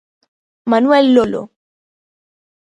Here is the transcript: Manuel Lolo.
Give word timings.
Manuel 0.65 1.13
Lolo. 1.13 1.41